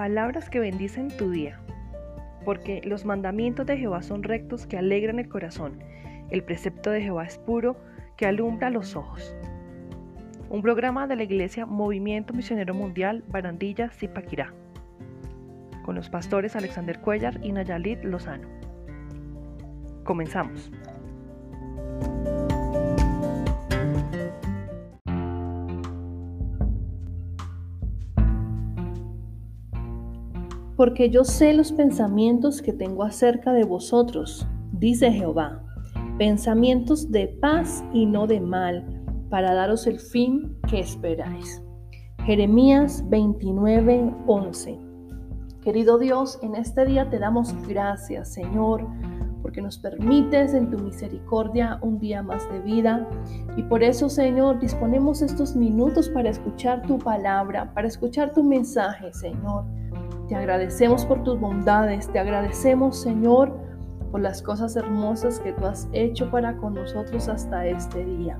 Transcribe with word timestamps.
palabras 0.00 0.48
que 0.48 0.60
bendicen 0.60 1.14
tu 1.14 1.30
día. 1.30 1.60
Porque 2.46 2.80
los 2.86 3.04
mandamientos 3.04 3.66
de 3.66 3.76
Jehová 3.76 4.00
son 4.00 4.22
rectos 4.22 4.66
que 4.66 4.78
alegran 4.78 5.18
el 5.18 5.28
corazón. 5.28 5.84
El 6.30 6.42
precepto 6.42 6.90
de 6.90 7.02
Jehová 7.02 7.26
es 7.26 7.36
puro 7.36 7.76
que 8.16 8.24
alumbra 8.24 8.70
los 8.70 8.96
ojos. 8.96 9.36
Un 10.48 10.62
programa 10.62 11.06
de 11.06 11.16
la 11.16 11.24
Iglesia 11.24 11.66
Movimiento 11.66 12.32
Misionero 12.32 12.72
Mundial 12.72 13.24
Barandilla 13.28 13.90
Zipaquirá. 13.90 14.54
Con 15.84 15.96
los 15.96 16.08
pastores 16.08 16.56
Alexander 16.56 16.98
Cuellar 16.98 17.38
y 17.42 17.52
Nayalit 17.52 18.02
Lozano. 18.02 18.48
Comenzamos. 20.04 20.72
Porque 30.80 31.10
yo 31.10 31.24
sé 31.24 31.52
los 31.52 31.72
pensamientos 31.72 32.62
que 32.62 32.72
tengo 32.72 33.02
acerca 33.02 33.52
de 33.52 33.64
vosotros, 33.64 34.48
dice 34.72 35.12
Jehová, 35.12 35.62
pensamientos 36.16 37.12
de 37.12 37.28
paz 37.28 37.84
y 37.92 38.06
no 38.06 38.26
de 38.26 38.40
mal, 38.40 38.86
para 39.28 39.52
daros 39.52 39.86
el 39.86 40.00
fin 40.00 40.56
que 40.66 40.80
esperáis. 40.80 41.62
Jeremías 42.24 43.04
29, 43.10 44.14
11. 44.26 44.78
Querido 45.60 45.98
Dios, 45.98 46.38
en 46.40 46.54
este 46.56 46.86
día 46.86 47.10
te 47.10 47.18
damos 47.18 47.54
gracias, 47.68 48.32
Señor, 48.32 48.86
porque 49.42 49.60
nos 49.60 49.76
permites 49.76 50.54
en 50.54 50.70
tu 50.70 50.78
misericordia 50.78 51.78
un 51.82 51.98
día 51.98 52.22
más 52.22 52.50
de 52.50 52.58
vida. 52.60 53.06
Y 53.54 53.64
por 53.64 53.82
eso, 53.82 54.08
Señor, 54.08 54.58
disponemos 54.58 55.20
estos 55.20 55.54
minutos 55.54 56.08
para 56.08 56.30
escuchar 56.30 56.80
tu 56.86 56.98
palabra, 56.98 57.74
para 57.74 57.86
escuchar 57.86 58.32
tu 58.32 58.42
mensaje, 58.42 59.12
Señor. 59.12 59.66
Te 60.30 60.36
agradecemos 60.36 61.04
por 61.06 61.24
tus 61.24 61.40
bondades, 61.40 62.08
te 62.12 62.20
agradecemos 62.20 62.96
Señor 63.00 63.52
por 64.12 64.20
las 64.20 64.40
cosas 64.40 64.76
hermosas 64.76 65.40
que 65.40 65.52
tú 65.52 65.66
has 65.66 65.88
hecho 65.92 66.30
para 66.30 66.56
con 66.56 66.74
nosotros 66.74 67.28
hasta 67.28 67.66
este 67.66 68.04
día. 68.04 68.38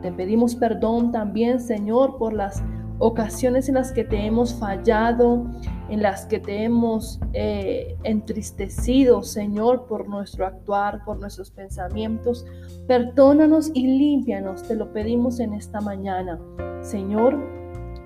Te 0.00 0.10
pedimos 0.10 0.54
perdón 0.54 1.12
también 1.12 1.60
Señor 1.60 2.16
por 2.16 2.32
las 2.32 2.62
ocasiones 3.00 3.68
en 3.68 3.74
las 3.74 3.92
que 3.92 4.04
te 4.04 4.24
hemos 4.24 4.54
fallado, 4.54 5.44
en 5.90 6.00
las 6.00 6.24
que 6.24 6.40
te 6.40 6.64
hemos 6.64 7.20
eh, 7.34 7.98
entristecido, 8.04 9.22
Señor, 9.22 9.84
por 9.84 10.08
nuestro 10.08 10.46
actuar, 10.46 11.04
por 11.04 11.20
nuestros 11.20 11.50
pensamientos. 11.50 12.46
Perdónanos 12.86 13.70
y 13.74 13.86
límpianos, 13.86 14.62
te 14.62 14.74
lo 14.74 14.90
pedimos 14.90 15.38
en 15.38 15.52
esta 15.52 15.82
mañana. 15.82 16.40
Señor, 16.80 17.38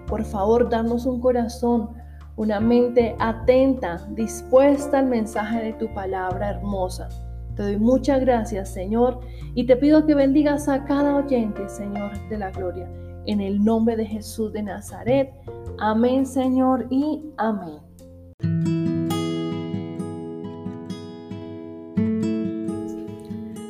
por 0.09 0.25
favor, 0.25 0.69
danos 0.69 1.07
un 1.07 1.21
corazón 1.21 1.91
una 2.39 2.61
mente 2.61 3.17
atenta, 3.19 4.06
dispuesta 4.11 5.00
al 5.00 5.06
mensaje 5.06 5.61
de 5.61 5.72
tu 5.72 5.92
palabra 5.92 6.50
hermosa. 6.50 7.08
Te 7.56 7.64
doy 7.64 7.78
muchas 7.78 8.20
gracias, 8.20 8.72
Señor, 8.72 9.19
y 9.56 9.67
te 9.67 9.75
pido 9.75 10.06
que 10.06 10.14
bendigas 10.14 10.69
a 10.69 10.84
cada 10.84 11.17
oyente, 11.17 11.69
Señor, 11.69 12.12
de 12.28 12.39
la 12.39 12.53
gloria. 12.53 12.89
En 13.27 13.41
el 13.41 13.64
nombre 13.64 13.97
de 13.97 14.06
Jesús 14.06 14.53
de 14.53 14.62
Nazaret. 14.62 15.33
Amén, 15.80 16.25
Señor, 16.25 16.86
y 16.91 17.25
amén. 17.39 17.80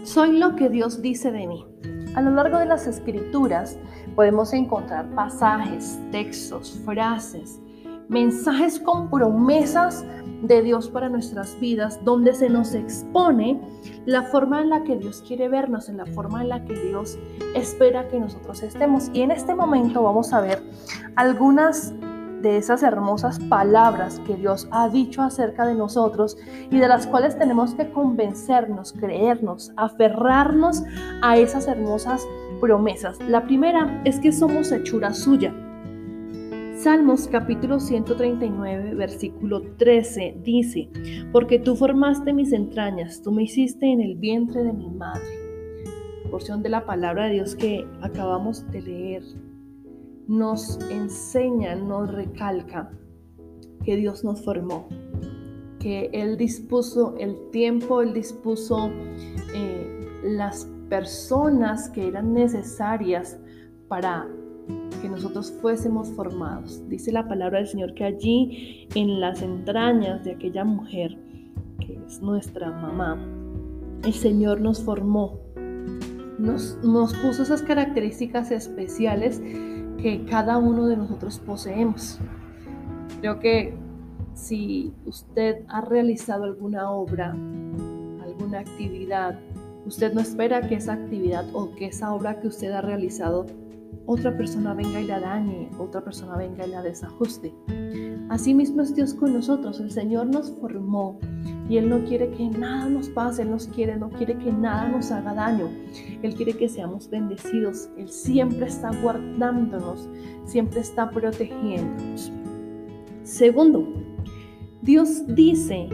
Soy 0.05 0.38
lo 0.38 0.56
que 0.56 0.69
Dios 0.69 1.00
dice 1.00 1.32
de 1.32 1.47
mí. 1.47 1.64
A 2.14 2.20
lo 2.20 2.32
largo 2.32 2.58
de 2.58 2.66
las 2.66 2.86
escrituras 2.86 3.78
podemos 4.14 4.53
encontrar 4.53 5.08
pasajes, 5.14 5.98
textos, 6.10 6.78
frases, 6.84 7.62
mensajes 8.09 8.81
con 8.81 9.11
promesas 9.11 10.05
de 10.42 10.62
Dios 10.62 10.88
para 10.88 11.09
nuestras 11.09 11.59
vidas, 11.60 11.99
donde 12.05 12.32
se 12.32 12.49
nos 12.49 12.75
expone 12.75 13.60
la 14.06 14.22
forma 14.22 14.60
en 14.60 14.71
la 14.71 14.82
que 14.84 14.97
Dios 14.97 15.22
quiere 15.27 15.49
vernos, 15.49 15.88
en 15.88 15.97
la 15.97 16.06
forma 16.06 16.43
en 16.43 16.49
la 16.49 16.65
que 16.65 16.75
Dios 16.75 17.19
espera 17.55 18.09
que 18.09 18.21
nosotros 18.21 18.62
estemos. 18.62 19.10
Y 19.12 19.22
en 19.22 19.31
este 19.31 19.55
momento 19.55 20.03
vamos 20.03 20.32
a 20.32 20.41
ver 20.41 20.62
algunas 21.16 21.93
de 22.41 22.56
esas 22.56 22.84
hermosas 22.84 23.41
palabras 23.41 24.21
que 24.27 24.37
Dios 24.37 24.69
ha 24.71 24.88
dicho 24.88 25.22
acerca 25.22 25.66
de 25.66 25.75
nosotros 25.75 26.37
y 26.71 26.78
de 26.78 26.87
las 26.87 27.06
cuales 27.06 27.37
tenemos 27.37 27.75
que 27.75 27.91
convencernos, 27.91 28.93
creernos, 28.93 29.72
aferrarnos 29.77 30.84
a 31.22 31.37
esas 31.37 31.66
hermosas 31.66 32.25
promesas. 32.61 33.19
La 33.28 33.44
primera 33.44 34.03
es 34.05 34.21
que 34.21 34.31
somos 34.31 34.71
hechura 34.71 35.12
suya. 35.12 35.53
Salmos 36.88 37.28
capítulo 37.28 37.81
139, 37.81 38.94
versículo 38.94 39.60
13 39.76 40.38
dice, 40.43 40.88
porque 41.32 41.59
tú 41.59 41.76
formaste 41.76 42.32
mis 42.32 42.50
entrañas, 42.54 43.21
tú 43.21 43.31
me 43.31 43.43
hiciste 43.43 43.93
en 43.93 44.00
el 44.00 44.15
vientre 44.15 44.65
de 44.65 44.72
mi 44.72 44.88
madre. 44.88 45.21
Porción 46.31 46.62
de 46.62 46.71
la 46.71 46.87
palabra 46.87 47.26
de 47.26 47.34
Dios 47.34 47.54
que 47.54 47.87
acabamos 48.00 48.66
de 48.71 48.81
leer 48.81 49.22
nos 50.28 50.78
enseña, 50.91 51.75
nos 51.75 52.10
recalca 52.10 52.91
que 53.84 53.97
Dios 53.97 54.25
nos 54.25 54.43
formó, 54.43 54.88
que 55.81 56.09
Él 56.15 56.38
dispuso 56.38 57.16
el 57.19 57.37
tiempo, 57.50 58.00
Él 58.00 58.15
dispuso 58.15 58.88
eh, 59.55 60.09
las 60.25 60.65
personas 60.88 61.91
que 61.91 62.09
eran 62.09 62.32
necesarias 62.32 63.38
para 63.88 64.26
que 64.98 65.09
nosotros 65.09 65.53
fuésemos 65.60 66.10
formados. 66.12 66.82
Dice 66.88 67.12
la 67.12 67.26
palabra 67.28 67.59
del 67.59 67.69
Señor 67.69 67.94
que 67.94 68.04
allí 68.04 68.88
en 68.94 69.20
las 69.20 69.42
entrañas 69.42 70.25
de 70.25 70.32
aquella 70.32 70.64
mujer, 70.64 71.16
que 71.81 71.98
es 72.06 72.20
nuestra 72.20 72.70
mamá, 72.70 73.19
el 74.04 74.12
Señor 74.12 74.60
nos 74.60 74.82
formó, 74.82 75.38
nos, 76.38 76.78
nos 76.82 77.14
puso 77.14 77.42
esas 77.42 77.62
características 77.62 78.50
especiales 78.50 79.41
que 79.98 80.25
cada 80.28 80.58
uno 80.58 80.87
de 80.87 80.97
nosotros 80.97 81.38
poseemos. 81.41 82.19
Creo 83.20 83.41
que 83.41 83.75
si 84.34 84.94
usted 85.04 85.64
ha 85.69 85.81
realizado 85.81 86.44
alguna 86.44 86.91
obra, 86.91 87.32
alguna 88.22 88.60
actividad, 88.60 89.38
usted 89.84 90.12
no 90.12 90.20
espera 90.20 90.60
que 90.69 90.76
esa 90.76 90.92
actividad 90.92 91.44
o 91.53 91.72
que 91.75 91.87
esa 91.87 92.14
obra 92.14 92.41
que 92.41 92.47
usted 92.47 92.70
ha 92.72 92.81
realizado 92.81 93.47
otra 94.08 94.34
persona 94.34 94.72
venga 94.72 95.02
y 95.02 95.06
la 95.06 95.20
dañe, 95.20 95.69
otra 95.78 96.02
persona 96.02 96.34
venga 96.38 96.66
y 96.66 96.70
la 96.70 96.80
desajuste. 96.80 97.54
Así 98.30 98.54
mismo 98.54 98.80
es 98.80 98.94
Dios 98.94 99.12
con 99.12 99.34
nosotros. 99.34 99.80
El 99.80 99.91
Señor 99.91 100.28
nos 100.28 100.50
formó 100.52 101.19
y 101.69 101.76
Él 101.76 101.91
no 101.91 102.02
quiere 102.06 102.30
que 102.30 102.48
nada 102.48 102.88
nos 102.88 103.10
pase, 103.10 103.42
Él 103.42 103.50
nos 103.50 103.69
quiere, 103.69 103.96
no 103.96 104.08
quiere 104.08 104.38
que 104.38 104.50
nada 104.50 104.88
nos 104.88 105.10
haga 105.10 105.34
daño. 105.34 105.69
Él 106.22 106.34
quiere 106.34 106.54
que 106.54 106.70
seamos 106.70 107.10
bendecidos. 107.10 107.91
Él 107.98 108.08
siempre 108.08 108.69
está 108.69 108.91
guardándonos, 109.02 110.08
siempre 110.46 110.80
está 110.80 111.10
protegiéndonos. 111.10 112.32
Segundo, 113.25 113.86
Dios 114.80 115.26
dice 115.26 115.86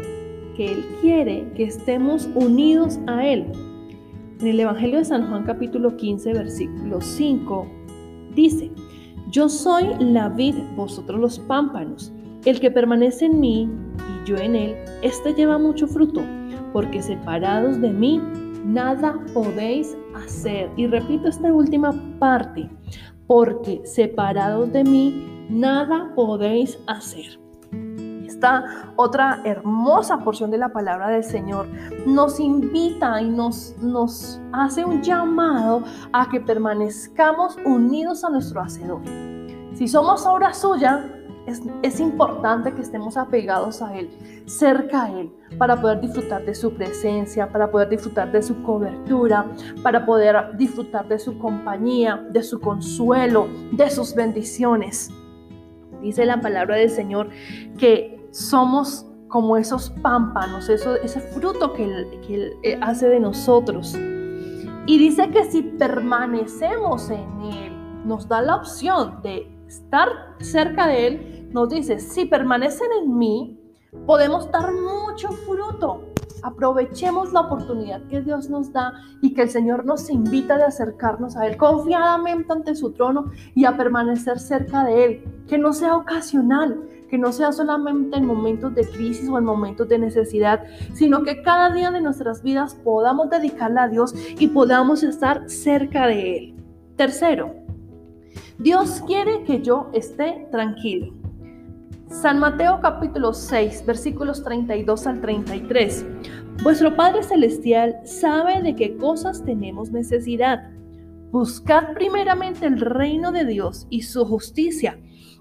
que 0.56 0.70
Él 0.70 0.84
quiere 1.00 1.50
que 1.56 1.64
estemos 1.64 2.28
unidos 2.36 3.00
a 3.08 3.26
Él. 3.26 3.50
En 4.38 4.46
el 4.46 4.60
Evangelio 4.60 4.98
de 4.98 5.04
San 5.04 5.28
Juan 5.28 5.42
capítulo 5.42 5.96
15, 5.96 6.32
versículo 6.32 7.00
5 7.00 7.83
Dice, 8.34 8.70
yo 9.30 9.48
soy 9.48 9.94
la 10.00 10.28
vid, 10.28 10.54
vosotros 10.76 11.20
los 11.20 11.38
pámpanos. 11.38 12.12
El 12.44 12.60
que 12.60 12.70
permanece 12.70 13.26
en 13.26 13.40
mí 13.40 13.68
y 13.98 14.28
yo 14.28 14.36
en 14.36 14.54
él, 14.54 14.76
éste 15.02 15.32
lleva 15.34 15.58
mucho 15.58 15.86
fruto, 15.86 16.20
porque 16.72 17.00
separados 17.00 17.80
de 17.80 17.90
mí, 17.90 18.20
nada 18.64 19.18
podéis 19.32 19.96
hacer. 20.14 20.70
Y 20.76 20.86
repito 20.86 21.28
esta 21.28 21.52
última 21.52 21.92
parte, 22.18 22.68
porque 23.26 23.80
separados 23.84 24.72
de 24.72 24.84
mí, 24.84 25.46
nada 25.48 26.12
podéis 26.14 26.78
hacer 26.86 27.43
otra 28.96 29.40
hermosa 29.44 30.18
porción 30.18 30.50
de 30.50 30.58
la 30.58 30.70
palabra 30.70 31.08
del 31.08 31.24
Señor 31.24 31.66
nos 32.06 32.40
invita 32.40 33.20
y 33.20 33.28
nos, 33.28 33.74
nos 33.80 34.40
hace 34.52 34.84
un 34.84 35.02
llamado 35.02 35.82
a 36.12 36.28
que 36.28 36.40
permanezcamos 36.40 37.56
unidos 37.64 38.24
a 38.24 38.30
nuestro 38.30 38.60
Hacedor. 38.60 39.00
Si 39.74 39.88
somos 39.88 40.24
obra 40.26 40.52
suya, 40.52 41.10
es, 41.46 41.60
es, 41.82 42.00
importante 42.00 42.72
que 42.72 42.80
estemos 42.80 43.16
apegados 43.16 43.82
a 43.82 43.98
Él, 43.98 44.08
cerca 44.46 45.04
a 45.04 45.20
Él, 45.20 45.30
para 45.58 45.80
poder 45.80 46.00
disfrutar 46.00 46.44
de 46.44 46.54
su 46.54 46.72
presencia, 46.72 47.48
para 47.48 47.70
poder 47.70 47.90
disfrutar 47.90 48.32
de 48.32 48.42
su 48.42 48.62
cobertura, 48.62 49.46
para 49.82 50.06
poder 50.06 50.56
disfrutar 50.56 51.06
de 51.06 51.18
su 51.18 51.38
compañía, 51.38 52.24
de 52.30 52.42
su 52.42 52.60
consuelo, 52.60 53.48
de 53.72 53.90
sus 53.90 54.14
bendiciones. 54.14 55.10
Dice 56.04 56.26
la 56.26 56.40
palabra 56.40 56.76
del 56.76 56.90
Señor 56.90 57.30
que 57.78 58.13
somos 58.34 59.06
como 59.28 59.56
esos 59.56 59.90
pámpanos, 60.02 60.68
eso, 60.68 60.96
ese 60.96 61.20
fruto 61.20 61.72
que 61.72 61.84
él, 61.84 62.52
eh, 62.62 62.78
hace 62.82 63.08
de 63.08 63.20
nosotros. 63.20 63.96
Y 64.86 64.98
dice 64.98 65.30
que 65.30 65.44
si 65.50 65.62
permanecemos 65.62 67.10
en 67.10 67.40
Él, 67.40 67.72
nos 68.04 68.28
da 68.28 68.42
la 68.42 68.56
opción 68.56 69.22
de 69.22 69.48
estar 69.66 70.08
cerca 70.40 70.88
de 70.88 71.06
Él, 71.06 71.48
nos 71.52 71.70
dice, 71.70 72.00
si 72.00 72.26
permanecen 72.26 72.88
en 73.02 73.16
mí, 73.16 73.58
podemos 74.06 74.50
dar 74.50 74.72
mucho 74.72 75.28
fruto. 75.28 76.02
Aprovechemos 76.42 77.32
la 77.32 77.42
oportunidad 77.42 78.02
que 78.08 78.20
Dios 78.20 78.50
nos 78.50 78.72
da 78.72 78.92
y 79.22 79.32
que 79.32 79.42
el 79.42 79.50
Señor 79.50 79.86
nos 79.86 80.10
invita 80.10 80.58
de 80.58 80.64
acercarnos 80.64 81.36
a 81.36 81.46
Él 81.46 81.56
confiadamente 81.56 82.52
ante 82.52 82.74
su 82.74 82.92
trono 82.92 83.30
y 83.54 83.64
a 83.64 83.76
permanecer 83.76 84.38
cerca 84.38 84.84
de 84.84 85.04
Él. 85.04 85.24
Que 85.48 85.56
no 85.56 85.72
sea 85.72 85.96
ocasional, 85.96 86.82
no 87.18 87.32
sea 87.32 87.52
solamente 87.52 88.16
en 88.16 88.26
momentos 88.26 88.74
de 88.74 88.86
crisis 88.86 89.28
o 89.28 89.38
en 89.38 89.44
momentos 89.44 89.88
de 89.88 89.98
necesidad, 89.98 90.64
sino 90.92 91.22
que 91.22 91.42
cada 91.42 91.72
día 91.72 91.90
de 91.90 92.00
nuestras 92.00 92.42
vidas 92.42 92.74
podamos 92.74 93.30
dedicarla 93.30 93.84
a 93.84 93.88
Dios 93.88 94.14
y 94.38 94.48
podamos 94.48 95.02
estar 95.02 95.48
cerca 95.48 96.06
de 96.06 96.36
Él. 96.36 96.54
Tercero, 96.96 97.54
Dios 98.58 99.02
quiere 99.06 99.42
que 99.44 99.60
yo 99.62 99.90
esté 99.92 100.48
tranquilo. 100.50 101.12
San 102.08 102.38
Mateo 102.38 102.78
capítulo 102.80 103.34
6, 103.34 103.84
versículos 103.84 104.44
32 104.44 105.06
al 105.08 105.20
33. 105.20 106.06
Vuestro 106.62 106.94
Padre 106.94 107.24
Celestial 107.24 107.96
sabe 108.04 108.62
de 108.62 108.76
qué 108.76 108.96
cosas 108.96 109.44
tenemos 109.44 109.90
necesidad. 109.90 110.70
Buscad 111.32 111.94
primeramente 111.94 112.66
el 112.66 112.80
reino 112.80 113.32
de 113.32 113.44
Dios 113.44 113.88
y 113.90 114.02
su 114.02 114.24
justicia, 114.24 114.96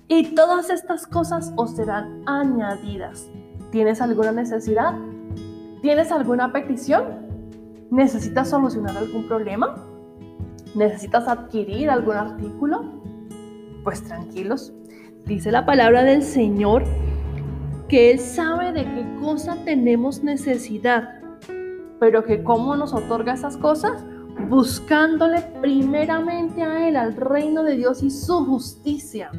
y 0.07 0.35
todas 0.35 0.69
estas 0.69 1.07
cosas 1.07 1.53
os 1.55 1.75
serán 1.75 2.21
añadidas. 2.25 3.29
¿Tienes 3.71 4.01
alguna 4.01 4.31
necesidad? 4.31 4.93
¿Tienes 5.81 6.11
alguna 6.11 6.51
petición? 6.51 7.03
¿Necesitas 7.89 8.49
solucionar 8.49 8.97
algún 8.97 9.27
problema? 9.27 9.75
¿Necesitas 10.75 11.27
adquirir 11.27 11.89
algún 11.89 12.15
artículo? 12.15 12.83
Pues 13.83 14.03
tranquilos, 14.03 14.73
Dice 15.25 15.53
la 15.53 15.65
palabra 15.65 16.03
del 16.03 16.21
Señor 16.21 16.83
que 17.87 18.11
Él 18.11 18.19
sabe 18.19 18.73
de 18.73 18.83
qué 18.83 19.05
cosa 19.21 19.55
tenemos 19.63 20.21
necesidad, 20.21 21.21
pero 21.97 22.25
que 22.25 22.43
cómo 22.43 22.75
nos 22.75 22.93
otorga 22.93 23.33
esas 23.33 23.55
cosas, 23.55 24.03
buscándole 24.49 25.41
primeramente 25.61 26.61
a 26.61 26.89
Él, 26.89 26.97
al 26.97 27.15
reino 27.15 27.63
de 27.63 27.77
Dios 27.77 28.03
y 28.03 28.09
su 28.09 28.45
justicia, 28.45 29.31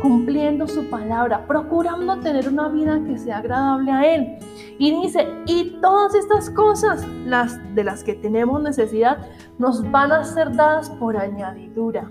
cumpliendo 0.00 0.66
su 0.66 0.84
palabra, 0.90 1.46
procurando 1.46 2.18
tener 2.20 2.48
una 2.48 2.68
vida 2.68 3.00
que 3.06 3.18
sea 3.18 3.38
agradable 3.38 3.92
a 3.92 4.14
Él. 4.14 4.38
Y 4.78 4.90
dice, 5.02 5.26
y 5.46 5.78
todas 5.80 6.14
estas 6.14 6.50
cosas, 6.50 7.06
las 7.24 7.58
de 7.74 7.84
las 7.84 8.04
que 8.04 8.14
tenemos 8.14 8.62
necesidad, 8.62 9.18
nos 9.58 9.88
van 9.90 10.12
a 10.12 10.24
ser 10.24 10.54
dadas 10.54 10.90
por 10.90 11.16
añadidura. 11.16 12.10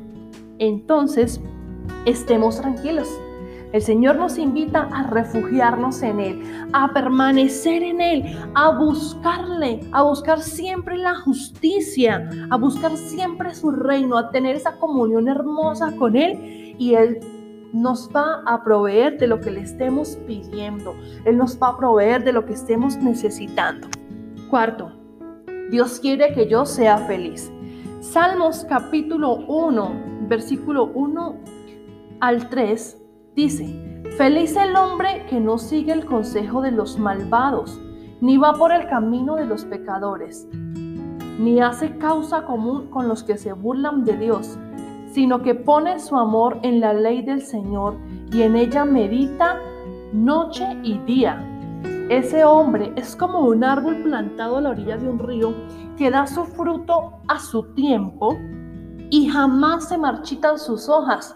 Entonces, 0.57 1.39
estemos 2.05 2.59
tranquilos. 2.59 3.07
El 3.71 3.81
Señor 3.81 4.15
nos 4.15 4.37
invita 4.37 4.87
a 4.93 5.03
refugiarnos 5.07 6.01
en 6.01 6.19
Él, 6.21 6.67
a 6.71 6.93
permanecer 6.93 7.83
en 7.83 7.99
Él, 7.99 8.39
a 8.53 8.69
buscarle, 8.77 9.81
a 9.91 10.01
buscar 10.03 10.39
siempre 10.39 10.97
la 10.97 11.15
justicia, 11.15 12.29
a 12.49 12.55
buscar 12.55 12.95
siempre 12.95 13.53
su 13.53 13.71
reino, 13.71 14.17
a 14.17 14.31
tener 14.31 14.55
esa 14.55 14.77
comunión 14.77 15.27
hermosa 15.27 15.91
con 15.97 16.15
Él 16.15 16.75
y 16.79 16.93
Él 16.93 17.19
nos 17.75 18.10
va 18.16 18.42
a 18.45 18.63
proveer 18.63 19.18
de 19.18 19.27
lo 19.27 19.42
que 19.42 19.51
le 19.51 19.60
estemos 19.60 20.18
pidiendo. 20.25 20.95
Él 21.25 21.38
nos 21.38 21.62
va 21.62 21.69
a 21.69 21.77
proveer 21.77 22.24
de 22.24 22.31
lo 22.31 22.45
que 22.45 22.54
estemos 22.54 22.95
necesitando. 22.95 23.89
Cuarto, 24.50 24.94
Dios 25.72 26.00
quiere 26.00 26.33
que 26.33 26.48
yo 26.48 26.66
sea 26.66 27.00
feliz. 27.00 27.51
Salmos 28.00 28.66
capítulo 28.69 29.36
1, 29.48 30.27
versículo 30.30 30.86
1 30.86 31.36
al 32.22 32.50
3 32.50 33.01
dice, 33.36 34.04
feliz 34.18 34.56
el 34.56 34.74
hombre 34.78 35.25
que 35.30 35.42
no 35.42 35.57
sigue 35.57 35.92
el 35.92 36.06
consejo 36.06 36.62
de 36.62 36.71
los 36.71 36.98
malvados, 36.98 37.78
ni 38.21 38.38
va 38.38 38.54
por 38.54 38.71
el 38.71 38.88
camino 38.88 39.36
de 39.36 39.45
los 39.48 39.66
pecadores, 39.66 40.48
ni 40.54 41.60
hace 41.60 41.98
causa 41.98 42.45
común 42.45 42.89
con 42.89 43.10
los 43.10 43.24
que 43.24 43.38
se 43.38 43.51
burlan 43.51 44.06
de 44.06 44.16
Dios, 44.16 44.57
sino 45.15 45.41
que 45.41 45.56
pone 45.56 45.97
su 46.01 46.17
amor 46.17 46.59
en 46.62 46.81
la 46.81 46.91
ley 46.91 47.21
del 47.21 47.41
Señor 47.41 47.95
y 48.33 48.41
en 48.41 48.57
ella 48.57 48.83
medita 48.83 49.62
noche 50.12 50.67
y 50.83 50.97
día. 51.06 51.41
Ese 52.09 52.44
hombre 52.44 52.91
es 52.97 53.15
como 53.15 53.39
un 53.39 53.63
árbol 53.63 54.03
plantado 54.03 54.57
a 54.57 54.62
la 54.62 54.71
orilla 54.71 54.97
de 54.97 55.07
un 55.07 55.19
río 55.19 55.53
que 55.97 56.12
da 56.12 56.27
su 56.27 56.44
fruto 56.44 57.13
a 57.29 57.39
su 57.39 57.63
tiempo 57.75 58.38
y 59.09 59.29
jamás 59.29 59.88
se 59.88 59.97
marchitan 59.97 60.59
sus 60.59 60.89
hojas 60.89 61.33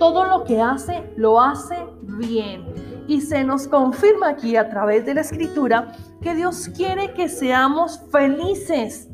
todo 0.00 0.24
lo 0.24 0.42
que 0.42 0.60
hace, 0.60 1.08
lo 1.14 1.40
hace 1.40 1.76
bien. 2.18 2.64
Y 3.06 3.20
se 3.20 3.44
nos 3.44 3.68
confirma 3.68 4.30
aquí 4.30 4.56
a 4.56 4.68
través 4.68 5.06
de 5.06 5.14
la 5.14 5.20
escritura 5.20 5.92
que 6.20 6.34
Dios 6.34 6.68
quiere 6.74 7.14
que 7.14 7.28
seamos 7.28 8.00
felices. 8.10 9.11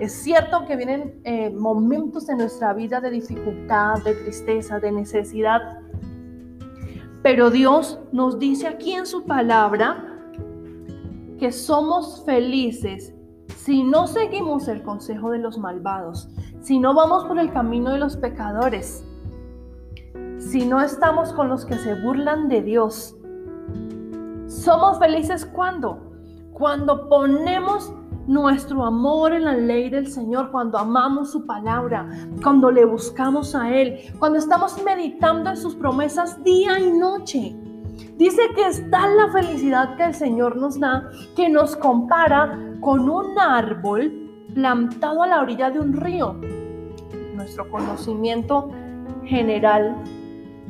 Es 0.00 0.12
cierto 0.12 0.64
que 0.66 0.76
vienen 0.76 1.20
eh, 1.24 1.50
momentos 1.50 2.28
en 2.28 2.38
nuestra 2.38 2.72
vida 2.72 3.00
de 3.00 3.10
dificultad, 3.10 4.02
de 4.04 4.14
tristeza, 4.14 4.78
de 4.78 4.92
necesidad, 4.92 5.80
pero 7.22 7.50
Dios 7.50 7.98
nos 8.12 8.38
dice 8.38 8.68
aquí 8.68 8.92
en 8.92 9.06
su 9.06 9.24
palabra 9.24 10.04
que 11.38 11.50
somos 11.50 12.24
felices 12.24 13.12
si 13.56 13.82
no 13.82 14.06
seguimos 14.06 14.68
el 14.68 14.82
consejo 14.82 15.30
de 15.30 15.38
los 15.38 15.58
malvados, 15.58 16.28
si 16.62 16.78
no 16.78 16.94
vamos 16.94 17.24
por 17.24 17.38
el 17.38 17.52
camino 17.52 17.90
de 17.90 17.98
los 17.98 18.16
pecadores, 18.16 19.04
si 20.38 20.64
no 20.64 20.80
estamos 20.80 21.32
con 21.32 21.48
los 21.48 21.66
que 21.66 21.74
se 21.74 22.00
burlan 22.00 22.48
de 22.48 22.62
Dios. 22.62 23.16
Somos 24.46 24.98
felices 24.98 25.44
cuando? 25.44 25.98
Cuando 26.52 27.08
ponemos 27.08 27.92
nuestro 28.28 28.84
amor 28.84 29.32
en 29.32 29.44
la 29.44 29.56
ley 29.56 29.88
del 29.88 30.06
Señor, 30.06 30.50
cuando 30.50 30.78
amamos 30.78 31.32
su 31.32 31.46
palabra, 31.46 32.06
cuando 32.42 32.70
le 32.70 32.84
buscamos 32.84 33.54
a 33.54 33.74
Él, 33.74 34.00
cuando 34.18 34.38
estamos 34.38 34.80
meditando 34.84 35.50
en 35.50 35.56
sus 35.56 35.74
promesas 35.74 36.44
día 36.44 36.78
y 36.78 36.92
noche. 36.92 37.56
Dice 38.16 38.42
que 38.54 38.66
está 38.66 39.08
la 39.08 39.32
felicidad 39.32 39.96
que 39.96 40.04
el 40.04 40.14
Señor 40.14 40.56
nos 40.56 40.78
da, 40.78 41.08
que 41.34 41.48
nos 41.48 41.74
compara 41.74 42.76
con 42.80 43.08
un 43.08 43.38
árbol 43.38 44.46
plantado 44.54 45.22
a 45.22 45.26
la 45.26 45.40
orilla 45.40 45.70
de 45.70 45.80
un 45.80 45.94
río. 45.94 46.36
Nuestro 47.34 47.68
conocimiento 47.70 48.70
general 49.24 49.96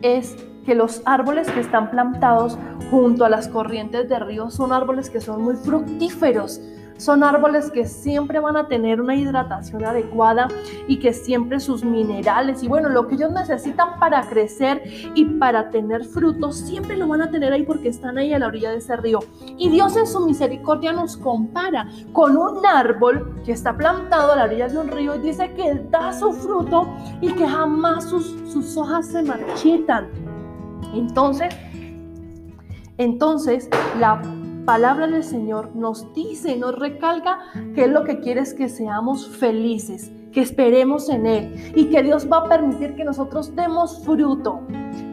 es 0.03 0.37
que 0.65 0.77
los 0.77 1.03
árboles 1.07 1.51
que 1.51 1.61
están 1.61 1.91
plantados 1.91 2.57
junto 2.91 3.25
a 3.25 3.29
las 3.29 3.49
corrientes 3.49 4.09
de 4.09 4.19
río 4.21 4.51
son 4.51 4.73
árboles 4.73 5.11
que 5.11 5.21
son 5.21 5.43
muy 5.43 5.57
fructíferos, 5.57 6.61
son 6.99 7.25
árboles 7.25 7.71
que 7.71 7.87
siempre 7.87 8.41
van 8.41 8.57
a 8.57 8.69
tener 8.69 9.01
una 9.01 9.15
hidratación 9.15 9.85
adecuada 9.85 10.49
y 10.87 10.99
que 10.99 11.13
siempre 11.13 11.61
sus 11.61 11.85
minerales 11.85 12.63
y 12.63 12.69
bueno, 12.69 12.89
lo 12.89 13.07
que 13.07 13.15
ellos 13.15 13.33
necesitan 13.33 13.99
para 13.99 14.29
crecer 14.29 14.83
y 15.15 15.25
para 15.25 15.71
tener 15.71 16.05
frutos, 16.05 16.59
siempre 16.59 16.97
lo 16.97 17.09
van 17.09 17.23
a 17.23 17.31
tener 17.31 17.53
ahí 17.53 17.63
porque 17.63 17.89
están 17.89 18.19
ahí 18.19 18.33
a 18.35 18.39
la 18.39 18.49
orilla 18.49 18.71
de 18.71 18.79
ese 18.79 18.97
río. 18.97 19.21
Y 19.57 19.71
Dios 19.71 19.97
en 19.97 20.07
su 20.07 20.21
misericordia 20.21 20.93
nos 20.93 21.17
compara 21.17 21.89
con 22.13 22.37
un 22.37 22.67
árbol 22.67 23.41
que 23.45 23.53
está 23.53 23.77
plantado 23.77 24.33
a 24.33 24.37
la 24.37 24.45
orilla 24.45 24.69
de 24.69 24.79
un 24.79 24.89
río 24.89 25.15
y 25.15 25.21
dice 25.21 25.53
que 25.55 25.75
da 25.91 26.13
su 26.13 26.33
fruto 26.33 26.89
y 27.21 27.33
que 27.33 27.47
jamás 27.47 28.05
sus, 28.05 28.27
sus 28.53 28.77
hojas 28.77 29.07
se 29.07 29.23
marchitan. 29.23 30.09
Entonces, 30.93 31.55
entonces 32.99 33.69
la 34.01 34.21
palabra 34.69 35.07
del 35.07 35.25
Señor 35.25 35.75
nos 35.75 36.13
dice, 36.13 36.55
nos 36.59 36.79
recalca 36.79 37.39
que 37.75 37.85
es 37.85 37.91
lo 37.91 38.05
que 38.05 38.21
quiere 38.21 38.43
es 38.43 38.53
que 38.53 38.69
seamos 38.69 39.27
felices, 39.27 40.13
que 40.33 40.41
esperemos 40.41 41.09
en 41.09 41.27
Él 41.27 41.73
y 41.75 41.87
que 41.87 42.03
Dios 42.03 42.29
va 42.31 42.39
a 42.39 42.49
permitir 42.49 42.95
que 42.95 43.05
nosotros 43.05 43.55
demos 43.55 44.05
fruto, 44.05 44.61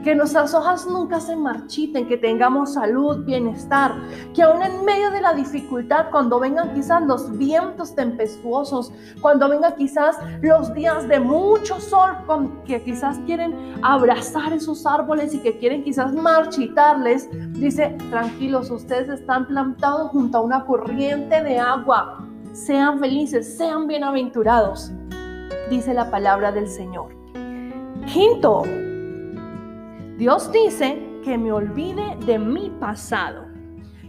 que 0.04 0.16
nuestras 0.16 0.54
hojas 0.54 0.86
nunca 0.86 1.20
se 1.20 1.36
marchiten, 1.36 2.08
que 2.08 2.18
tengamos 2.18 2.74
salud, 2.74 3.26
bienestar, 3.26 3.94
que 4.34 4.44
aún 4.44 4.62
en 4.62 4.84
medio 4.86 5.10
de 5.12 5.22
la 5.22 5.34
dificultad, 5.34 6.08
cuando 6.12 6.40
vengan 6.40 6.74
quizás 6.74 7.02
los 7.04 7.38
vientos 7.38 7.96
tempestuosos, 7.96 8.92
cuando 9.22 9.50
vengan 9.50 9.76
quizás 9.76 10.18
los 10.42 10.74
días 10.74 11.08
de 11.08 11.20
mucho 11.20 11.80
sol, 11.80 12.18
que 12.66 12.82
quizás 12.84 13.20
quieren 13.26 13.76
abrazar 13.82 14.54
esos 14.54 14.86
árboles 14.86 15.34
y 15.34 15.40
que 15.40 15.58
quieren 15.58 15.84
quizás 15.84 16.14
marchitarles, 16.14 17.30
dice, 17.54 17.98
tranquilos, 18.10 18.70
ustedes 18.70 19.10
están 19.10 19.48
plantados 19.48 20.12
junto 20.12 20.38
a 20.38 20.42
una 20.42 20.66
corriente 20.66 21.42
de 21.42 21.58
agua. 21.58 22.35
Sean 22.56 23.00
felices, 23.00 23.58
sean 23.58 23.86
bienaventurados 23.86 24.90
dice 25.70 25.94
la 25.94 26.10
palabra 26.10 26.54
del 26.54 26.70
Señor. 26.70 27.14
Quinto, 28.06 28.64
Dios 30.18 30.50
dice 30.54 31.06
que 31.26 31.38
me 31.38 31.52
olvide 31.52 32.16
de 32.26 32.40
mi 32.40 32.70
pasado. 32.80 33.48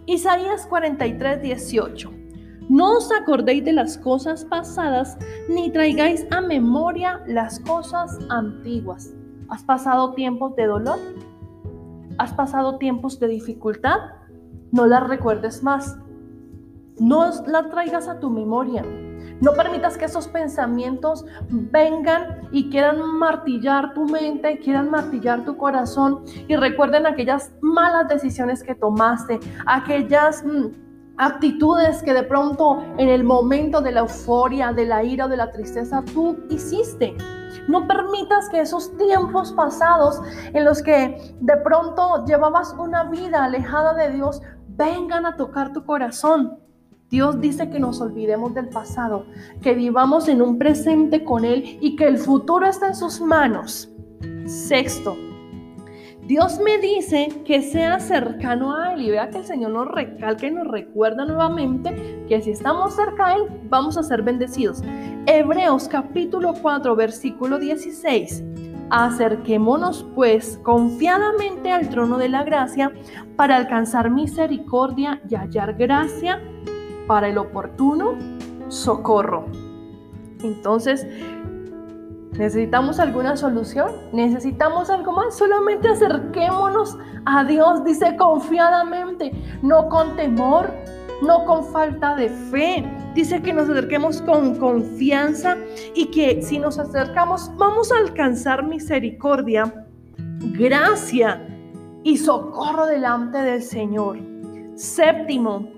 Isaías 0.07 0.65
43, 0.69 1.43
18. 1.43 2.13
No 2.69 2.99
os 2.99 3.11
acordéis 3.11 3.65
de 3.65 3.73
las 3.73 3.99
cosas 3.99 4.45
pasadas, 4.45 5.19
ni 5.49 5.73
traigáis 5.73 6.25
a 6.31 6.41
memoria 6.41 7.21
las 7.27 7.59
cosas 7.59 8.17
antiguas. 8.29 9.13
¿Has 9.49 9.65
pasado 9.65 10.15
tiempos 10.15 10.55
de 10.55 10.67
dolor? 10.67 11.01
¿Has 12.19 12.33
pasado 12.33 12.79
tiempos 12.79 13.19
de 13.19 13.27
dificultad? 13.27 13.99
No 14.71 14.87
las 14.87 15.09
recuerdes 15.09 15.65
más. 15.65 15.99
No 16.99 17.31
la 17.47 17.69
traigas 17.69 18.09
a 18.09 18.19
tu 18.19 18.31
memoria. 18.31 18.85
No 19.41 19.53
permitas 19.53 19.99
que 19.99 20.07
esos 20.07 20.29
pensamientos 20.29 21.27
vengan 21.51 22.49
y 22.53 22.71
quieran 22.71 23.19
martillar 23.19 23.93
tu 23.93 24.07
mente, 24.07 24.59
quieran 24.61 24.91
martillar 24.91 25.45
tu 25.45 25.59
corazón 25.59 26.25
y 26.49 26.57
recuerden 26.57 27.07
aquellas 27.07 27.53
malas 27.61 28.09
decisiones 28.09 28.63
que 28.63 28.75
tomaste, 28.75 29.39
aquellas 29.67 30.43
mm, 30.43 30.69
actitudes 31.19 32.03
que 32.03 32.15
de 32.15 32.23
pronto 32.23 32.83
en 32.97 33.11
el 33.11 33.25
momento 33.25 33.83
de 33.83 33.93
la 33.93 34.01
euforia, 34.01 34.73
de 34.73 34.87
la 34.87 35.05
ira 35.05 35.27
o 35.27 35.29
de 35.29 35.37
la 35.37 35.51
tristeza 35.51 36.03
tú 36.15 36.39
hiciste. 36.49 37.15
No 37.69 37.87
permitas 37.87 38.49
que 38.49 38.61
esos 38.61 38.97
tiempos 38.97 39.53
pasados 39.53 40.21
en 40.53 40.65
los 40.65 40.83
que 40.83 41.35
de 41.41 41.57
pronto 41.59 42.25
llevabas 42.25 42.75
una 42.79 43.05
vida 43.05 43.45
alejada 43.45 43.93
de 43.95 44.13
Dios 44.13 44.41
vengan 44.69 45.27
a 45.27 45.37
tocar 45.37 45.73
tu 45.73 45.85
corazón. 45.85 46.66
Dios 47.09 47.41
dice 47.41 47.71
que 47.71 47.79
nos 47.79 48.01
olvidemos 48.01 48.53
del 48.55 48.69
pasado, 48.69 49.27
que 49.63 49.75
vivamos 49.75 50.27
en 50.29 50.43
un 50.43 50.59
presente 50.59 51.23
con 51.23 51.45
Él 51.45 51.79
y 51.81 51.95
que 51.95 52.05
el 52.05 52.19
futuro 52.19 52.67
está 52.67 52.89
en 52.89 52.97
sus 52.97 53.21
manos. 53.21 53.89
Sexto, 54.45 55.17
Dios 56.27 56.59
me 56.59 56.79
dice 56.79 57.29
que 57.45 57.63
sea 57.63 58.01
cercano 58.01 58.75
a 58.75 58.93
Él 58.93 59.03
y 59.03 59.11
vea 59.13 59.31
que 59.31 59.39
el 59.39 59.45
Señor 59.45 59.71
nos 59.71 59.87
recalca 59.87 60.49
y 60.49 60.51
nos 60.51 60.67
recuerda 60.67 61.25
nuevamente 61.25 62.25
que 62.29 62.43
si 62.43 62.51
estamos 62.51 62.97
cerca 62.97 63.27
a 63.27 63.35
Él 63.37 63.43
vamos 63.69 63.97
a 63.97 64.03
ser 64.03 64.23
bendecidos. 64.23 64.83
Hebreos 65.27 65.87
capítulo 65.87 66.55
4 66.61 66.97
versículo 66.97 67.61
16. 67.61 68.43
Acerquémonos 68.91 70.05
pues 70.17 70.59
confiadamente 70.65 71.71
al 71.71 71.89
trono 71.89 72.19
de 72.19 72.29
la 72.29 72.43
gracia 72.43 72.93
para 73.37 73.57
alcanzar 73.57 74.11
misericordia 74.11 75.21
y 75.29 75.37
hallar 75.37 75.75
gracia 75.75 76.41
para 77.07 77.29
el 77.29 77.39
oportuno 77.39 78.17
socorro. 78.69 79.47
Entonces, 80.43 81.07
¿necesitamos 82.33 83.01
alguna 83.01 83.37
solución? 83.37 83.91
¿Necesitamos 84.13 84.91
algo 84.91 85.13
más? 85.13 85.37
Solamente 85.37 85.89
acerquémonos 85.89 86.99
a 87.25 87.45
Dios, 87.45 87.85
dice 87.85 88.17
confiadamente, 88.17 89.33
no 89.63 89.89
con 89.89 90.17
temor, 90.17 90.71
no 91.23 91.45
con 91.45 91.65
falta 91.65 92.15
de 92.17 92.29
fe. 92.29 92.85
Dice 93.15 93.41
que 93.41 93.53
nos 93.53 93.69
acerquemos 93.69 94.21
con 94.23 94.57
confianza 94.57 95.57
y 95.95 96.07
que 96.07 96.43
si 96.43 96.59
nos 96.59 96.79
acercamos 96.79 97.51
vamos 97.57 97.91
a 97.91 97.99
alcanzar 97.99 98.63
misericordia, 98.65 99.87
gracia 100.53 101.43
y 102.03 102.19
socorro 102.19 102.87
delante 102.87 103.39
del 103.39 103.63
Señor. 103.63 104.19
Séptimo, 104.75 105.76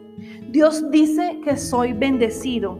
Dios 0.48 0.90
dice 0.90 1.40
que 1.44 1.58
soy 1.58 1.92
bendecido. 1.92 2.78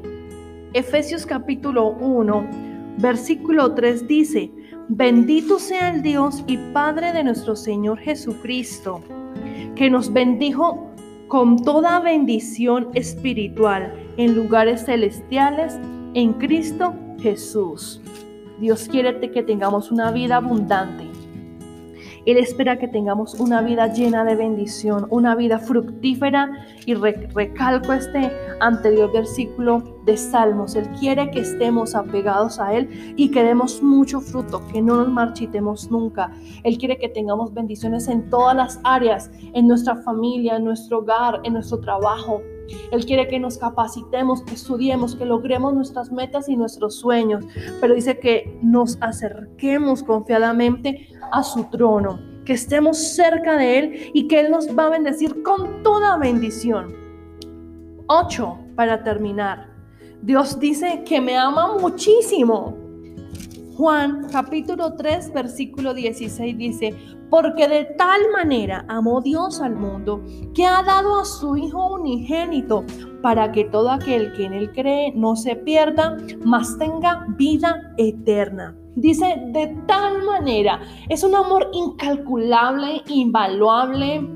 Efesios 0.73 1.27
capítulo 1.27 1.91
1, 2.01 2.49
versículo 2.97 3.75
3 3.75 4.09
dice, 4.09 4.51
bendito 4.89 5.59
sea 5.59 5.91
el 5.91 6.01
Dios 6.01 6.43
y 6.47 6.57
Padre 6.73 7.13
de 7.13 7.25
nuestro 7.25 7.55
Señor 7.57 7.99
Jesucristo, 7.99 9.03
que 9.77 9.91
nos 9.91 10.11
bendijo 10.11 10.87
con 11.29 11.63
toda 11.63 12.01
bendición 12.01 12.89
espiritual 12.95 13.93
en 14.17 14.35
lugares 14.35 14.87
celestiales 14.87 15.79
en 16.15 16.33
Cristo 16.33 16.95
Jesús. 17.21 18.01
Dios 18.59 18.89
quiere 18.89 19.21
que 19.31 19.43
tengamos 19.43 19.93
una 19.93 20.11
vida 20.11 20.37
abundante 20.37 21.08
él 22.31 22.37
espera 22.39 22.79
que 22.79 22.89
tengamos 22.89 23.35
una 23.41 23.63
vida 23.63 23.93
llena 23.93 24.25
de 24.25 24.37
bendición, 24.37 25.07
una 25.11 25.35
vida 25.35 25.59
fructífera 25.59 26.51
y 26.85 26.95
recalco 26.95 27.93
este 27.93 28.31
anterior 28.61 29.13
versículo 29.13 30.03
de 30.05 30.17
Salmos. 30.17 30.75
Él 30.75 30.89
quiere 30.99 31.31
que 31.31 31.41
estemos 31.41 31.95
apegados 31.95 32.59
a 32.61 32.75
Él 32.75 33.15
y 33.17 33.31
que 33.31 33.43
demos 33.43 33.83
mucho 33.83 34.21
fruto, 34.21 34.63
que 34.73 34.83
no 34.83 34.97
nos 34.97 35.09
marchitemos 35.09 35.91
nunca. 35.91 36.31
Él 36.65 36.77
quiere 36.77 36.99
que 36.99 37.09
tengamos 37.09 37.55
bendiciones 37.55 38.09
en 38.09 38.29
todas 38.29 38.57
las 38.57 38.81
áreas, 38.85 39.31
en 39.55 39.67
nuestra 39.67 39.97
familia, 40.03 40.57
en 40.57 40.65
nuestro 40.65 40.99
hogar, 40.99 41.41
en 41.45 41.55
nuestro 41.55 41.81
trabajo, 41.81 42.43
él 42.91 43.05
quiere 43.07 43.29
que 43.29 43.39
nos 43.39 43.59
capacitemos, 43.59 44.43
que 44.43 44.55
estudiemos, 44.55 45.15
que 45.17 45.25
logremos 45.25 45.75
nuestras 45.75 46.11
metas 46.11 46.49
y 46.49 46.57
nuestros 46.57 46.97
sueños, 46.97 47.45
pero 47.81 47.95
dice 47.95 48.19
que 48.19 48.59
nos 48.63 48.99
acerquemos 49.01 50.03
confiadamente 50.03 51.09
a 51.33 51.43
su 51.43 51.65
trono, 51.65 52.19
que 52.45 52.55
estemos 52.55 52.99
cerca 52.99 53.57
de 53.57 53.79
Él 53.79 54.11
y 54.15 54.29
que 54.29 54.41
Él 54.41 54.51
nos 54.51 54.77
va 54.77 54.87
a 54.87 54.91
bendecir 54.91 55.43
con 55.43 55.83
toda 55.83 56.17
bendición. 56.17 56.95
Ocho, 58.07 58.59
para 58.75 59.03
terminar. 59.03 59.69
Dios 60.23 60.59
dice 60.59 61.03
que 61.05 61.21
me 61.21 61.37
ama 61.37 61.77
muchísimo. 61.79 62.77
Juan 63.77 64.27
capítulo 64.33 64.95
3 64.95 65.33
versículo 65.33 65.95
16 65.95 66.59
dice, 66.59 66.95
porque 67.31 67.69
de 67.69 67.85
tal 67.97 68.21
manera 68.33 68.85
amó 68.89 69.21
Dios 69.21 69.61
al 69.61 69.75
mundo 69.75 70.23
que 70.55 70.65
ha 70.67 70.83
dado 70.83 71.21
a 71.21 71.25
su 71.25 71.57
Hijo 71.57 71.95
unigénito 71.95 72.85
para 73.23 73.53
que 73.53 73.65
todo 73.65 73.91
aquel 73.91 74.33
que 74.33 74.45
en 74.45 74.53
él 74.53 74.73
cree 74.73 75.13
no 75.15 75.37
se 75.37 75.57
pierda, 75.57 76.17
mas 76.45 76.79
tenga 76.79 77.27
vida 77.37 77.93
eterna. 77.97 78.77
Dice 78.95 79.43
de 79.53 79.77
tal 79.87 80.25
manera, 80.25 80.81
es 81.09 81.23
un 81.23 81.35
amor 81.35 81.69
incalculable, 81.73 83.03
invaluable, 83.07 84.29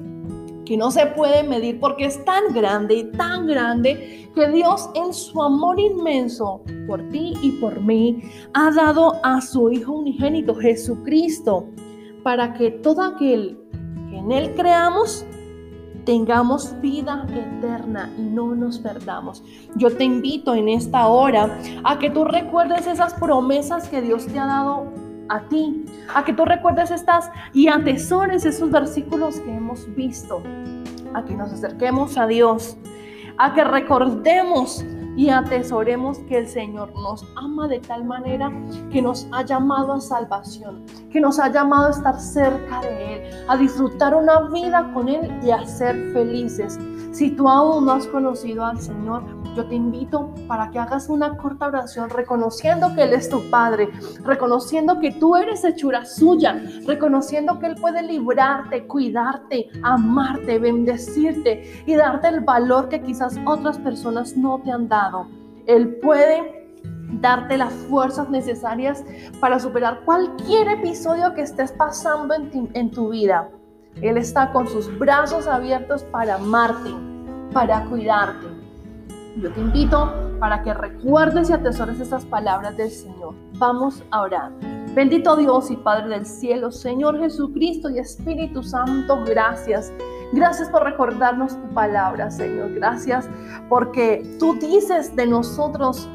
que 0.65 0.77
no 0.77 0.91
se 0.91 1.07
puede 1.07 1.43
medir 1.43 1.81
porque 1.81 2.05
es 2.05 2.25
tan 2.25 2.53
grande 2.55 2.95
y 2.95 3.05
tan 3.13 3.47
grande 3.47 4.31
que 4.35 4.49
Dios 4.49 4.89
en 4.95 5.13
su 5.13 5.43
amor 5.43 5.79
inmenso 5.81 6.63
por 6.87 7.09
ti 7.09 7.35
y 7.43 7.53
por 7.53 7.81
mí 7.81 8.23
ha 8.55 8.71
dado 8.71 9.15
a 9.23 9.41
su 9.41 9.71
Hijo 9.71 9.93
unigénito 9.93 10.55
Jesucristo 10.55 11.69
para 12.23 12.55
que 12.55 12.71
todo 12.71 13.03
aquel 13.03 13.59
que 14.11 14.19
en 14.19 14.33
Él 14.33 14.55
creamos 14.55 15.27
tengamos 16.05 16.81
vida 16.81 17.27
eterna 17.29 18.13
y 18.19 18.23
no 18.23 18.55
nos 18.55 18.79
perdamos. 18.79 19.43
Yo 19.77 19.97
te 19.97 20.05
invito 20.05 20.55
en 20.55 20.69
esta 20.69 21.07
hora 21.07 21.59
a 21.85 21.99
que 21.99 22.11
tú 22.11 22.25
recuerdes 22.25 22.87
esas 22.87 23.15
promesas 23.15 23.89
que 23.89 24.01
Dios 24.01 24.27
te 24.27 24.39
ha 24.39 24.47
dado 24.47 24.93
a 25.29 25.41
ti, 25.49 25.85
a 26.15 26.25
que 26.25 26.33
tú 26.33 26.45
recuerdes 26.45 26.91
estas 26.91 27.31
y 27.53 27.69
atesores 27.69 28.45
esos 28.45 28.71
versículos 28.71 29.41
que 29.41 29.55
hemos 29.55 29.93
visto, 29.95 30.43
a 31.15 31.25
que 31.25 31.35
nos 31.35 31.53
acerquemos 31.53 32.19
a 32.19 32.27
Dios, 32.27 32.77
a 33.39 33.55
que 33.55 33.65
recordemos 33.65 34.85
y 35.17 35.29
atesoremos 35.29 36.19
que 36.21 36.39
el 36.39 36.49
Señor 36.49 36.93
nos 36.95 37.27
ama 37.37 37.69
de 37.69 37.81
tal 37.81 38.05
manera 38.05 38.51
que 38.91 39.03
nos 39.03 39.27
ha 39.33 39.45
llamado 39.45 39.93
a 39.93 40.01
salvación, 40.01 40.85
que 41.11 41.21
nos 41.21 41.39
ha 41.39 41.51
llamado 41.51 41.89
a 41.89 41.91
estar 41.91 42.19
cerca 42.19 42.81
de 42.81 43.17
Él, 43.17 43.45
a 43.49 43.57
disfrutar 43.57 44.15
una 44.15 44.49
vida 44.49 44.91
con 44.95 45.09
Él 45.09 45.31
y 45.43 45.51
a 45.51 45.65
ser 45.67 46.13
felices. 46.13 46.79
Si 47.13 47.31
tú 47.31 47.47
aún 47.47 47.85
no 47.85 47.93
has 47.93 48.07
conocido 48.07 48.65
al 48.65 48.81
Señor, 48.81 49.23
yo 49.55 49.67
te 49.67 49.75
invito 49.75 50.35
para 50.49 50.71
que 50.71 50.79
hagas 50.79 51.11
una 51.11 51.37
corta 51.37 51.67
oración 51.67 52.09
reconociendo 52.09 52.95
que 52.95 53.03
Él 53.03 53.13
es 53.13 53.29
tu 53.29 53.51
Padre, 53.51 53.91
reconociendo 54.25 54.99
que 54.99 55.13
tú 55.13 55.37
eres 55.37 55.63
hechura 55.63 56.07
suya, 56.07 56.63
reconociendo 56.87 57.59
que 57.59 57.67
Él 57.67 57.75
puede 57.79 58.03
librarte, 58.03 58.87
cuidarte, 58.87 59.69
amarte, 59.83 60.59
bendecirte 60.59 61.85
y 61.85 61.95
darte 61.97 62.29
el 62.29 62.41
valor 62.41 62.89
que 62.89 63.03
quizás 63.03 63.39
otras 63.45 63.77
personas 63.79 64.35
no 64.35 64.59
te 64.65 64.73
han 64.73 64.89
dado. 64.89 65.27
Él 65.67 65.97
puede 65.97 66.63
darte 67.21 67.59
las 67.59 67.75
fuerzas 67.75 68.31
necesarias 68.31 69.05
para 69.39 69.59
superar 69.59 70.01
cualquier 70.07 70.67
episodio 70.69 71.35
que 71.35 71.43
estés 71.43 71.73
pasando 71.73 72.33
en, 72.33 72.71
en 72.73 72.91
tu 72.91 73.11
vida. 73.11 73.51
Él 74.01 74.17
está 74.17 74.53
con 74.53 74.67
sus 74.67 74.99
brazos 74.99 75.47
abiertos 75.47 76.03
para 76.05 76.37
amarte, 76.37 76.91
para 77.53 77.85
cuidarte. 77.85 78.47
Yo 79.37 79.51
te 79.53 79.61
invito 79.61 80.13
para 80.41 80.63
que 80.63 80.75
recuerdes 80.75 81.51
y 81.51 81.53
atesores 81.53 82.01
esas 82.01 82.25
palabras 82.25 82.77
del 82.77 82.91
Señor. 82.91 83.35
Vamos 83.59 84.03
a 84.11 84.23
orar. 84.23 84.53
Bendito 84.95 85.37
Dios 85.37 85.71
y 85.71 85.77
Padre 85.77 86.09
del 86.09 86.27
cielo, 86.27 86.71
Señor 86.71 87.19
Jesucristo 87.19 87.89
y 87.89 87.99
Espíritu 87.99 88.63
Santo, 88.63 89.25
gracias. 89.25 89.91
Gracias 90.35 90.69
por 90.69 90.85
recordarnos 90.85 91.57
tu 91.61 91.75
palabra, 91.75 92.31
Señor. 92.31 92.75
Gracias 92.75 93.29
porque 93.71 94.37
tú 94.39 94.55
dices 94.55 95.15
de 95.17 95.27
nosotros 95.27 96.09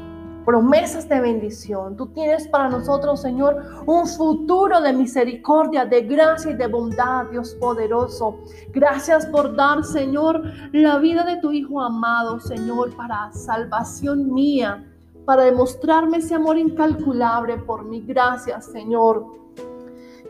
promesas 0.48 1.06
de 1.10 1.20
bendición. 1.20 1.94
Tú 1.94 2.06
tienes 2.06 2.48
para 2.48 2.70
nosotros, 2.70 3.20
Señor, 3.20 3.82
un 3.84 4.06
futuro 4.06 4.80
de 4.80 4.94
misericordia, 4.94 5.84
de 5.84 6.00
gracia 6.00 6.52
y 6.52 6.54
de 6.54 6.66
bondad, 6.66 7.26
Dios 7.26 7.54
poderoso. 7.60 8.38
Gracias 8.72 9.26
por 9.26 9.54
dar, 9.54 9.84
Señor, 9.84 10.42
la 10.72 10.96
vida 11.00 11.22
de 11.24 11.36
tu 11.36 11.52
Hijo 11.52 11.82
amado, 11.82 12.40
Señor, 12.40 12.96
para 12.96 13.30
salvación 13.30 14.32
mía, 14.32 14.90
para 15.26 15.42
demostrarme 15.42 16.16
ese 16.16 16.36
amor 16.36 16.56
incalculable 16.56 17.58
por 17.58 17.84
mi 17.84 18.00
gracias, 18.00 18.72
Señor. 18.72 19.26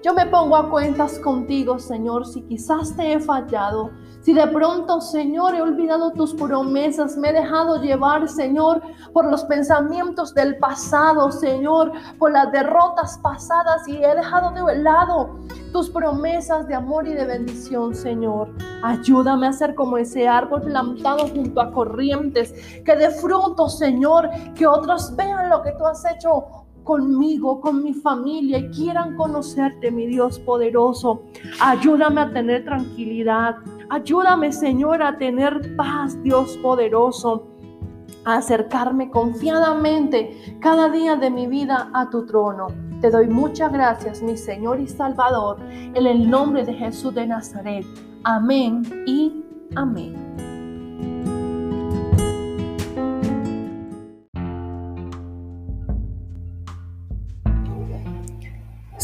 Yo 0.05 0.15
me 0.15 0.27
pongo 0.27 0.55
a 0.55 0.71
cuentas 0.71 1.19
contigo, 1.19 1.81
Señor, 1.81 2.25
si 2.25 2.43
quizás 2.43 2.97
te 2.97 3.15
he 3.15 3.21
fallado, 3.21 3.91
si 4.21 4.33
de 4.33 4.47
pronto, 4.47 5.01
Señor, 5.01 5.57
he 5.57 5.63
olvidado 5.63 6.13
tus 6.13 6.35
promesas, 6.35 7.17
me 7.17 7.31
he 7.31 7.33
dejado 7.33 7.81
llevar, 7.81 8.29
Señor, 8.29 8.81
por 9.13 9.29
los 9.29 9.43
pensamientos 9.45 10.35
del 10.35 10.57
pasado, 10.59 11.33
Señor, 11.33 11.91
por 12.19 12.31
las 12.31 12.53
derrotas 12.53 13.19
pasadas 13.19 13.89
y 13.89 13.97
he 13.97 14.15
dejado 14.15 14.53
de 14.53 14.79
lado 14.79 15.41
tus 15.73 15.91
promesas 15.91 16.69
de 16.69 16.75
amor 16.77 17.09
y 17.09 17.15
de 17.15 17.25
bendición, 17.25 17.95
Señor. 17.95 18.51
Ayúdame 18.85 19.49
a 19.49 19.53
ser 19.53 19.75
como 19.75 19.99
ese 19.99 20.29
árbol 20.29 20.63
plantado 20.63 21.27
junto 21.29 21.61
a 21.61 21.73
corrientes, 21.73 22.53
que 22.85 22.97
dé 22.97 23.11
fruto, 23.11 23.69
Señor, 23.69 24.31
que 24.55 24.67
otros 24.67 25.17
vean 25.17 25.51
lo 25.51 25.63
que 25.63 25.73
tú 25.73 25.87
has 25.87 26.05
hecho 26.05 26.68
conmigo, 26.89 27.61
con 27.61 27.85
mi 27.85 27.93
familia 27.93 28.57
y 28.57 28.71
quieran 28.71 29.15
conocerte, 29.15 29.91
mi 29.91 30.07
Dios 30.07 30.39
poderoso. 30.39 31.25
Ayúdame 31.61 32.23
a 32.23 32.33
tener 32.33 32.65
tranquilidad. 32.65 33.57
Ayúdame, 33.91 34.53
Señor, 34.53 35.03
a 35.03 35.19
tener 35.19 35.77
paz, 35.77 36.21
Dios 36.23 36.57
poderoso. 36.63 37.47
A 38.25 38.37
acercarme 38.37 39.11
confiadamente 39.11 40.59
cada 40.61 40.89
día 40.89 41.17
de 41.17 41.29
mi 41.29 41.47
vida 41.47 41.91
a 41.93 42.09
tu 42.09 42.25
trono. 42.25 42.69
Te 43.03 43.11
doy 43.11 43.29
muchas 43.29 43.71
gracias, 43.71 44.23
mi 44.23 44.39
Señor 44.39 44.81
y 44.81 44.89
Salvador, 44.89 45.59
en 45.71 46.07
el 46.07 46.31
nombre 46.31 46.65
de 46.65 46.73
Jesús 46.73 47.15
de 47.15 47.27
Nazaret. 47.27 47.85
Amén 48.25 48.83
y 49.07 49.45
amén. 49.77 50.48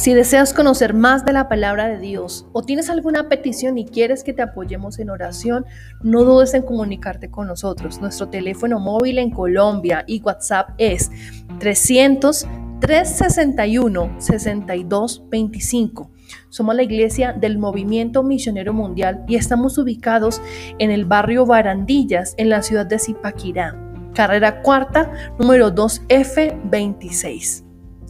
Si 0.04 0.12
deseas 0.12 0.52
conocer 0.52 0.92
más 0.92 1.24
de 1.24 1.32
la 1.32 1.48
palabra 1.48 1.88
de 1.88 1.96
Dios 1.96 2.46
o 2.52 2.62
tienes 2.62 2.90
alguna 2.90 3.30
petición 3.30 3.78
y 3.78 3.86
quieres 3.86 4.22
que 4.22 4.34
te 4.34 4.42
apoyemos 4.42 4.98
en 4.98 5.08
oración, 5.08 5.64
no 6.02 6.24
dudes 6.24 6.52
en 6.52 6.60
comunicarte 6.60 7.30
con 7.30 7.46
nosotros. 7.46 8.02
Nuestro 8.02 8.28
teléfono 8.28 8.78
móvil 8.78 9.16
en 9.16 9.30
Colombia 9.30 10.04
y 10.06 10.20
WhatsApp 10.20 10.72
es 10.76 11.10
300 11.58 12.46
361 12.80 14.16
6225. 14.18 16.10
Somos 16.50 16.74
la 16.74 16.82
iglesia 16.82 17.32
del 17.32 17.56
Movimiento 17.56 18.22
Misionero 18.22 18.74
Mundial 18.74 19.24
y 19.26 19.36
estamos 19.36 19.78
ubicados 19.78 20.42
en 20.78 20.90
el 20.90 21.06
barrio 21.06 21.46
Barandillas, 21.46 22.34
en 22.36 22.50
la 22.50 22.60
ciudad 22.62 22.84
de 22.84 22.98
Zipaquirá, 22.98 23.74
carrera 24.14 24.60
cuarta, 24.60 25.10
número 25.38 25.74
2F26. 25.74 27.64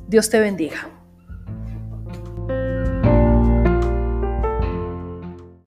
Dios 0.09 0.29
te 0.29 0.41
bendiga. 0.41 0.94